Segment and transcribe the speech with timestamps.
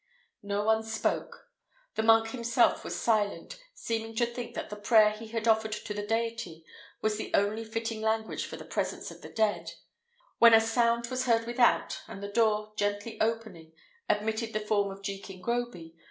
[0.41, 1.51] No one spoke.
[1.93, 5.93] The monk himself was silent, seeming to think that the prayer he had offered to
[5.93, 6.65] the Deity
[7.03, 9.73] was the only fitting language for the presence of the dead;
[10.39, 13.73] when a sound was heard without, and the door, gently opening,
[14.09, 15.95] admitted the form of Jekin Groby.